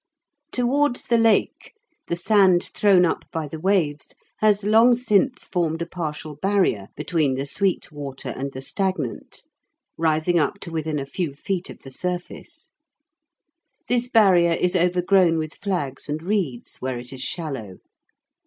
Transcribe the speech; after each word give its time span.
Towards 0.51 1.03
the 1.03 1.17
Lake 1.19 1.73
the 2.07 2.15
sand 2.15 2.71
thrown 2.73 3.05
up 3.05 3.25
by 3.31 3.47
the 3.47 3.59
waves 3.59 4.15
has 4.39 4.63
long 4.63 4.95
since 4.95 5.43
formed 5.43 5.79
a 5.79 5.85
partial 5.85 6.37
barrier 6.37 6.87
between 6.95 7.35
the 7.35 7.45
sweet 7.45 7.91
water 7.91 8.29
and 8.29 8.51
the 8.51 8.61
stagnant, 8.61 9.45
rising 9.99 10.39
up 10.39 10.59
to 10.61 10.71
within 10.71 10.97
a 10.97 11.05
few 11.05 11.33
feet 11.35 11.69
of 11.69 11.81
the 11.83 11.91
surface. 11.91 12.71
This 13.87 14.07
barrier 14.09 14.53
is 14.53 14.75
overgrown 14.75 15.37
with 15.37 15.53
flags 15.53 16.09
and 16.09 16.23
reeds, 16.23 16.77
where 16.77 16.97
it 16.97 17.13
is 17.13 17.21
shallow. 17.21 17.77